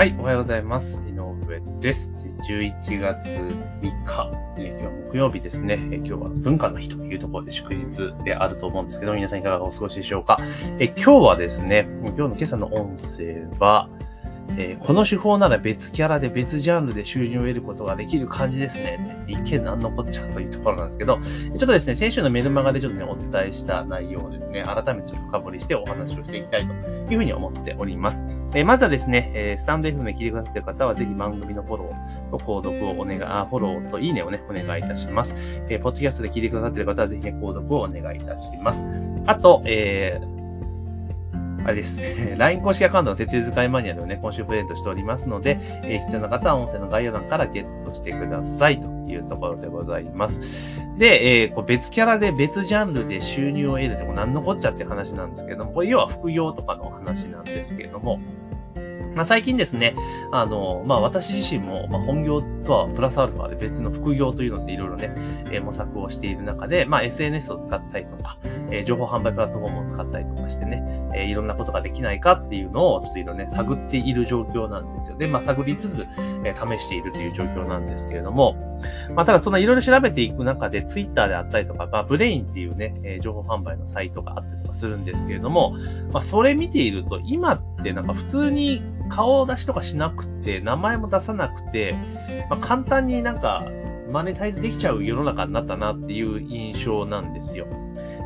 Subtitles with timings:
[0.00, 0.98] はい、おはようございます。
[1.06, 2.14] 井上です。
[2.48, 5.74] 11月3日、え今日は木曜日ですね。
[5.92, 10.38] え今日は文化の日というところで祝日であると思うんですけど、皆さんいかがお過ごしでしょうか。
[10.78, 13.90] え今日はですね、今日の今朝の音声は、
[14.56, 19.22] えーこの手法なら別キャラで別ジャンルで収入を得ることができる感じですね。
[19.26, 26.72] 一見何のこっちゃというところなんですけど、ちょっとですね、先週のメルマガでちょっとね、お伝えした内容をですね、改めてちょっと深掘りしてお話をしていきたいと
[27.12, 28.24] いうふうに思っております。
[28.54, 35.34] えーまずはですね、えースタンド FM で聞いてくださっている方は、ぜひ番組のフォローと購読をお願い、あ、フォローといいねをね、お願いいたします。
[35.68, 38.84] えーポッドキャストで聞いてくださっている方は、ぜひね、購読をお願いいたします。
[39.26, 40.39] あと、えー
[41.64, 42.00] あれです。
[42.36, 50.40] LINE 公式アカウントの設定使いマニュアルをね、今週プレゼントしておりますので、えー必要な方は音声の概要欄からゲットしてくださいというところでございます。
[50.98, 58.20] で、えーこう別キャラで別ジャンルで収入を得るってもう何のこっちゃって話なんですけども、これ要は副業とかの話なんですけれども、
[59.14, 59.94] まあ、最近ですね、
[60.32, 65.12] あの、まあ、私自身も、まあ、本業とはプラスアルファで別の副業というのでいろいろね、
[65.50, 68.38] えー模索をしている中で、まあ、SNS を使ったりとか、
[68.70, 70.82] えー情報販売プラットフォームを使ったりとかしてね、
[71.14, 75.16] えーいろんなことができないかっていうのを、ちょっといろいろね、探っている状況なんですよ。
[75.16, 76.06] で、まあ、探りつつ、
[76.44, 78.69] えー試しているという状況なんですけれども、
[79.14, 85.76] まあ、ただそんないろいろ調べていく中で、ツイッターであったりとか、まあ、ブレインっていうね、え情報販売のサイトがあったりとかするんですけれども、
[86.12, 91.94] まあ、それ見ていると、今ってなんか普通に顔出しとかしなくて、名前も出さなくて、
[92.48, 93.64] まあ、簡単になんか
[94.10, 97.66] マネタイズできちゃう世の中になったなっていう印象なんですよ。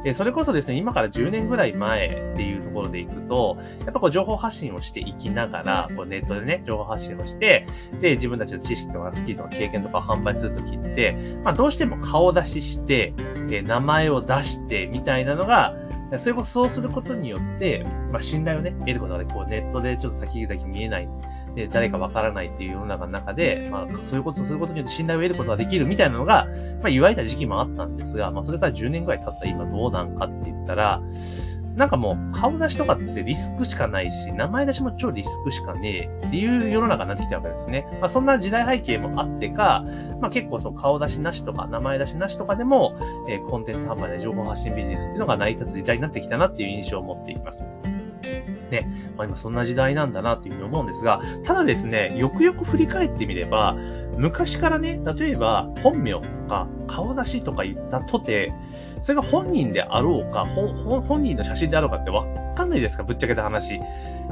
[0.05, 7.67] でそれこそですね、今から10年ぐらい前っていうところでいくと、やっぱこう情報発信をしていきながら、こうネットでね、情報発信をして、
[8.03, 13.15] で、自分たちの知識とかスキルとか経験とかを販売するときって、まあどうしても顔出しして、
[13.51, 15.75] え名前を出してみたいなのが、
[16.19, 21.09] それこそそうすることによって、まあ信頼をね、得ることがで、こうネットでちょっと先々見えない
[21.55, 26.47] で、誰かわからないっていう世の中の中で、まあ、そういうことをすることによって信頼を得ることができるみたいなのが、
[26.83, 31.01] まあ、言われた時期もあったんですが、まあ、それから10年ぐらい経った今どうなんかって言ったら、
[31.77, 37.85] なんかもう、顔出しとかってリスクしかないし、名前出しも超リスクしかねえっていう世の中になってきたわけですね。
[38.01, 39.85] まあ、そんな時代背景もあってか、
[40.21, 42.97] まあ、結構その顔出しなしとか、名前出しなしとかでも、
[43.29, 47.65] えーコンテンツ販売で情報発信ビジネスっていうのが成り立つ時代になってきたなっていう印象を持っています。
[48.71, 53.77] ね、まあ、今そんな時代なんだなっていうふうに思うんですが、ただですね、よくよく振り返ってみれば、
[54.17, 58.53] 昔からね、例えば本名とか顔出しとか言ったとて、
[59.03, 63.81] それが本人であろうか、本人の写真であろうかってわかんないじゃないですか、ぶっちゃけた話。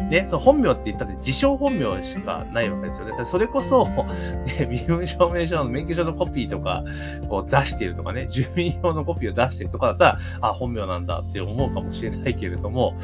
[0.08, 3.12] ね、その本名って言ったって自称本名しかないわけですよね。
[3.26, 3.86] それこそ、
[4.46, 6.82] ね、身分証明書の免許証のコピーとか
[7.28, 12.94] こう出してるとかね、住民票のコピーを出してるとかだったら、あ、本名なんだって思うかもしれないけれども、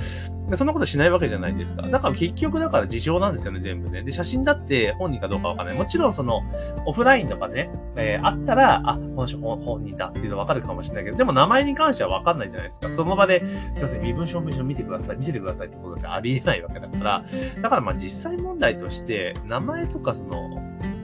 [0.48, 1.82] でそんなことしないわけじゃないですか。
[1.82, 4.03] だから結局だから自称なんですよね、全部ね。
[4.03, 5.76] で、写真だって本人かどうかわかんない。
[5.76, 6.42] もちろんその、
[6.86, 12.91] オフラインとかね、えーあったら、あ、この人本本人だっていうのわかるかもしれないけど、でも名前に関してはわかんないじゃないですか。
[12.91, 13.41] その場で、
[13.75, 17.25] すいません、身分証明書見てください、見せてくださいってことってありえないわけだから、
[17.62, 20.57] だからまあ実際問題として、名前とかその、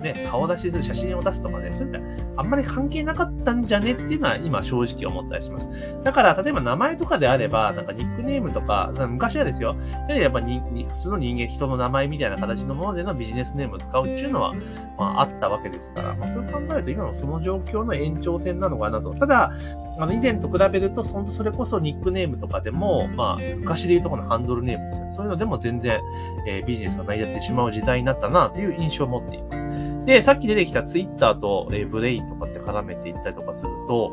[0.04, 2.00] ね、顔出しする写真を出すとかね、そういった
[2.36, 5.68] あんまり関係なかったんじゃねっていうのは今正直思ったりします。
[6.04, 14.52] だから、例えば名前とかであれば、なんかニックネームとか、昔はですよ、やはりやっぱにに普通の人間、人の名前みたいな形のものでのビジネスネームを使うっていうのは、
[14.98, 19.10] まああったわけですから、まあそう考えると今のその状況の延長線なのかなと。
[19.10, 19.52] ただ、
[19.98, 25.12] あの以前と比べると、そんそれこそニックネームとかでも、まあ昔でいうとこのハンドルネームですよね。
[25.12, 26.00] そういうのでも全然、
[26.46, 29.66] えービジネスが成り立ってしまう時代になったなという印象を持っています。
[30.06, 34.10] で、さっき出てきたツイッターと、えーブレインとかって絡めていったりとかすると、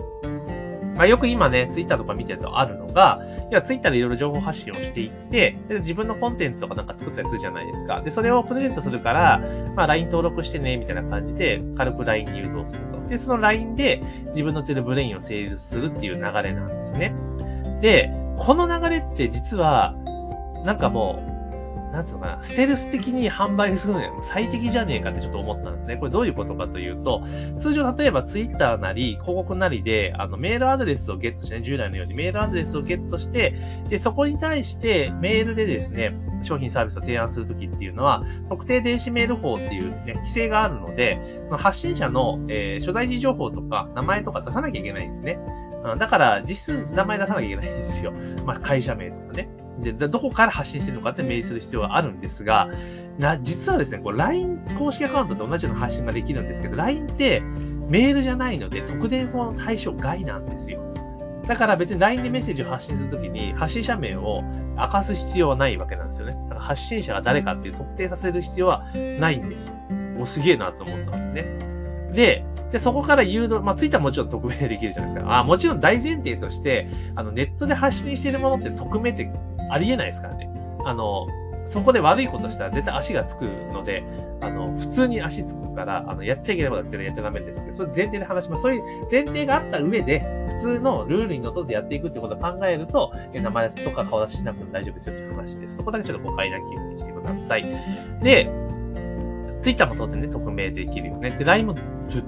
[0.95, 8.01] まあ、よく今ね、ツイッターとか見てるとあるのが、いや、ツイッターでいろいろ情報発信をしていって、で自分のコンテンツとかなんか作ったりするじゃないですか。
[8.01, 9.41] で、それをプレゼントするから、
[9.75, 13.00] まあ、LINE 登録してね、みたいな感じで、軽く LINE に誘導すると。
[13.11, 17.13] で、その LINE で自分の手でブレインを成立するっていう流れなんですね。
[17.81, 19.93] で、この流れって実は、
[20.65, 25.97] なんかもう、なんつうのかな、ステルス的に販売するのに最適じゃねえかってちょっと思ったんですね。
[25.97, 27.21] これどういうことかというと、
[27.57, 33.55] 通常例えばツイッターなり広告なりで、あのメールアドレスをゲットして、ね、従来のようにメールアドレスをゲットして、
[33.89, 45.39] で、そこに対してメールでですね、商品サービスを提案するときっていうのは、特定電子メール法っていう、ね、規制があるので、その発信者の、えー所在地情報とか名前とか出さなきゃいけないんですね。
[45.97, 48.13] だから、実質名前出さなきゃいけないんですよ。
[48.45, 49.49] まあ、会社名とかね。
[49.79, 52.69] で、どこから発信してるのかって明示する必要があるんですが、
[53.17, 57.41] な、実はですね、こう LINE 公式アカウントと同じような発信ができるんですけど、LINE って
[57.87, 60.90] メールじゃないので特典法の対象外なんですよ。
[61.51, 64.41] だから別に LINE でメッセージを発信するときに、発信者名を
[64.77, 66.31] 明かす必要はないわけなんですよね。
[66.43, 68.85] だから発信者が誰かっていう特定させる必要は
[69.19, 69.73] ないんですよ。
[70.17, 71.43] もうすげえなと思ったんですね。
[72.13, 75.39] で、で、そこから誘導、まあ、ツイッターもちろん匿名できるじゃないですか。
[75.39, 79.29] あ、もちろん大前提として、あの、ネットで発信しているものって匿名って
[79.69, 80.49] ありえないですからね。
[80.85, 81.27] あの、
[81.71, 84.03] そこで悪いことしたら絶対足がつくので、
[84.41, 88.61] あの、普通に足つくから、あの、やっちゃいけないことは絶対やっちゃダメですけど、それ前提で話します。
[88.61, 90.19] そういう前提があった上で、
[90.49, 95.77] 普通のルールにのっとってやっていくってことを考えると、え名前とか顔出ししなくても大丈夫ですよって話です。
[95.77, 97.63] そこだけちょっと誤解なきようにしてください。
[98.21, 98.49] で、
[99.61, 101.29] ツイッターも当然ね、匿名できるよね。
[101.31, 101.75] で、LINE も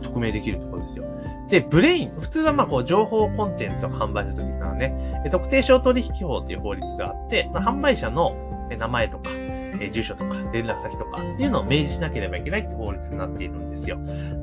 [0.03, 1.05] 匿名できるところですよ。
[1.49, 8.35] で、ブレイン、普通はまあこう情報コンテンツを販売するときからね、特定商取引法っていう法律があって、その販売者の
[8.77, 9.29] 名前とか、
[9.79, 13.97] え住所とか、連絡先とかっていうのを明示しなければいけないって法律になっているんですよ。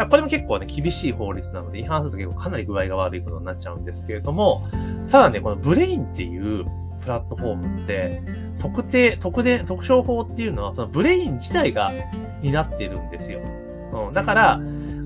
[0.09, 4.63] これも結構ね、厳しい法律なので、違反すると結構かなり具合が悪いことになっちゃうんですけれども、
[5.11, 6.65] ただね、このブレインっていう
[7.01, 8.23] プラットフォームって、
[8.59, 11.91] 特定、特定、特商法っていうのは、そのブレイン自体が
[12.43, 13.41] 担っているんですよ。
[13.93, 14.13] うん。
[14.13, 14.61] だから、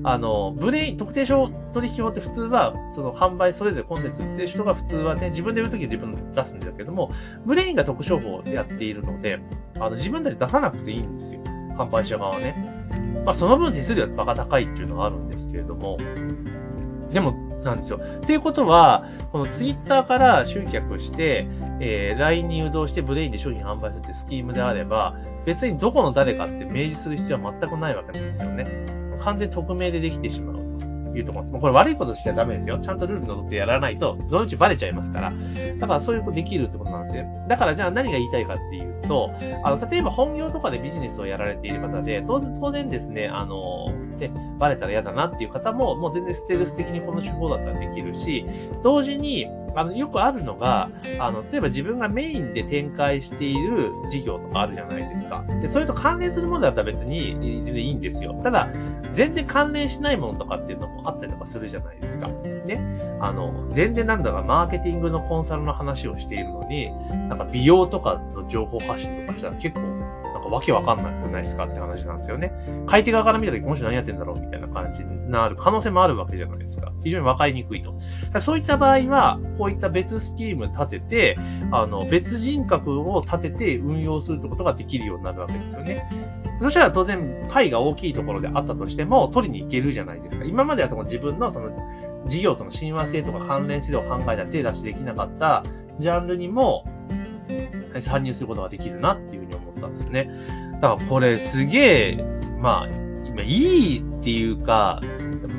[0.07, 7.09] あの、ブレイン、特定商取引法って普通は、その販売、それぞれコンテンツ売ってる人が普通はね、自分で売るときは自分で出すんだけども、
[7.43, 9.39] ブレインが特商法でやっているので、
[9.79, 11.41] あの、自分たち出さなくていいんですよ。
[11.75, 12.53] 販売者側はね。
[13.25, 15.97] まあ、その分手数料はバカ高いっていうのがあるんですけれども、
[17.11, 17.31] でも、
[17.63, 17.97] なんですよ。
[17.97, 21.47] っていうことは、このツイッターから集客して、
[21.79, 25.15] えー、LINE に誘導してブレインで商品販売するってスキームであれば、
[25.45, 29.04] 別にどこの誰かって明示する必要は全くないわけなんですよね。
[29.17, 30.55] 完全匿名でできてしまう
[31.15, 31.51] というところです。
[31.53, 32.77] もうこれ悪いことしちゃダメですよ。
[32.79, 35.33] ちゃんとルールに乗ってやらないと、どのうちバレちゃいますから。
[35.79, 37.25] だからそういうことできるってことなんですよ。
[37.47, 39.31] だからじゃあ何が言いたいかっていうと、
[39.63, 48.45] あの、例えば本業とかでビジネスをやられている方で、当然当然ですね、あの、で、バレたら嫌だなっていう方も、もう全然ステルス的にこの手法だったらできるし、
[48.83, 50.89] 同時に、あの、よくあるのが、
[51.19, 55.43] あの、例えば自分がメインで展開している事業とかあるじゃないですか。
[55.61, 58.39] で、それと関連するものだったら別に全然いいんですよ。
[58.41, 58.69] ただ、
[59.13, 62.27] 全然関連しないものとかっていうのもあったりとかするじゃないですか。
[62.65, 62.79] ね。
[63.19, 66.91] あの、全然なんだかマーケティングのコンサルの話をしているのに、
[67.29, 69.81] なんか美容とかの情報発信とかしたら結構
[70.45, 72.53] かわけわかんなくないですかって話なんですよね。
[72.87, 76.91] 買い手側から見たとき、この人何やってんだろうみたいな感じになる可能性もあるわけじゃないですか。
[77.03, 77.99] 非常に分かりにくいと。
[78.41, 81.37] そういった場合は、こういった別スキーム立てて、
[81.71, 86.09] あの、別人格を立てて運用するってことができるようになるわけですよね。
[86.61, 90.45] そしたら当然、パイが大きいところであったとしても、取りに行けるじゃないですか。
[90.45, 91.71] 今まではその自分のその、
[92.27, 95.63] 事業との親和性とか関連性を考えたら手出しできなかった
[95.99, 96.83] ジャンルにも
[98.01, 99.44] 参入することができるなっていう
[99.75, 100.29] ったんですね。
[100.81, 102.25] だからこれすげえ、
[102.59, 102.87] まあ、
[103.25, 105.01] 今いいっていうか、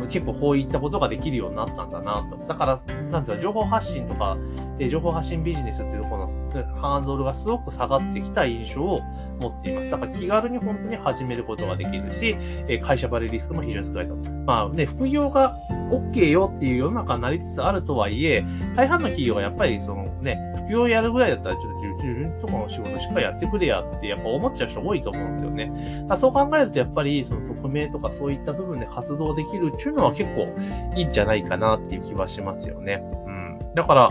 [0.08, 2.36] 結構こういったことができるようになったんだなと。
[2.48, 4.36] だから、なんていうか、情報発信とか、
[4.78, 9.00] え情報発信ビジネスっていうところのハードルがすごく下がってきた印象を
[9.40, 9.90] 持っています。
[9.90, 12.36] だから気軽に本当に始めることができるし、
[12.68, 14.16] え会社バレリスクも非常に少ないと。
[14.44, 15.56] まあね、副業が
[15.90, 26.06] OK よっていう世の中になりつつあるとはいえ、大半の企業はやっぱりそのね、副業やるぐらいだったらちょっと自分とかの仕事しっかりやってくれやってやっぱ思っちゃう人多いと思うんですよね。
[26.18, 30.48] そう考えるとやっぱりその匿名とかそういった部分で活動できるっていうのは結構
[30.96, 33.02] いいんじゃないかなっていう気はしますよね。
[33.26, 33.35] うん。
[33.76, 34.10] だから、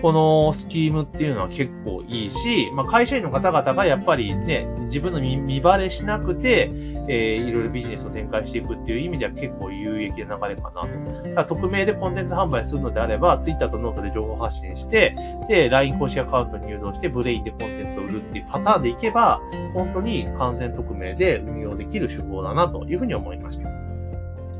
[0.00, 6.70] このスキームっていうのは結構いいし、まあ、会社員の方々がやっぱりね、自分の見バレしなくて、
[7.08, 11.22] えー、いろいろビジネスを展開していくっていう意味では結構有益な流れかなと。
[11.28, 15.14] だから匿名でコンテンツ販売するのであれば、Twitter とノートで情報発信して、
[15.46, 19.42] で、LINE 公式アカウントに誘導して、ブレインでコンテンツを売るっていうパターンでいけば、
[19.74, 23.71] 本当に完全匿名で運用できる手法だなというふうに思いました。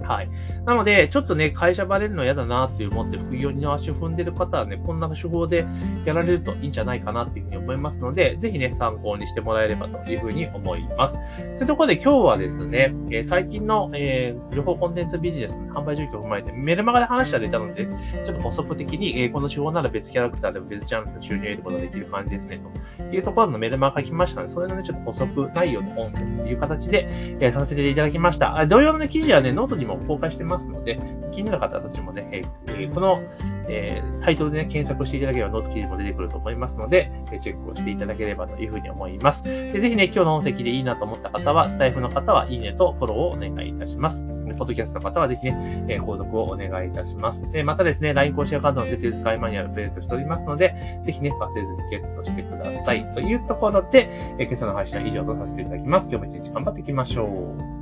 [0.02, 0.30] はい。
[0.64, 5.66] なので、ちょっとね、会社バレるの嫌だなって思って副業に足を踏んでる方はね、こんな手法で
[6.04, 11.18] やられるといいんじゃないかなっていうふうに思いますので、ぜひね、参考にしてもらえればというふうに思います。
[11.58, 17.86] というところで今日はですね、えー、最近の、えー、情報コンテンツビジネスの販売状況を踏まえて、メルマガで話して出たので、
[18.24, 22.60] ちょっと補足的に、えー、この手法なら別キャラクターでも別チャンネルの収入を得ることができる感じですね、
[22.98, 27.06] というところのメルマガ書きましたので、それのね、ちょっと補足内容の音声という形で、
[27.40, 28.66] えー、させていただきました。
[28.66, 30.98] 同様の、ね、記事はね、ノートにも公開してますので、
[31.32, 33.22] 気になる方たちもね、えー、この、
[33.68, 39.44] えー、タイトルでね、検索していただければノート記事も出てくると思いますので、えチェックをしていただければというふうに思います。
[39.44, 44.24] でぜひね、今日の音声でいいなと思った方は、スタイフの方はいいねとフォローをお願いいたします。
[44.58, 47.46] ポッドキャストの方はぜひね、えー、購読をお願いいたします。
[47.54, 53.04] えまたですね、LINE 公式アカウントの設定使いマニュアルプレゼントしておりますので、ぜひね、忘れずにゲットしてください。
[53.14, 54.08] というところで、
[54.38, 56.08] え今朝の配信は以上とさせていただきます。
[56.10, 57.81] 今日も一日頑張っていきましょう。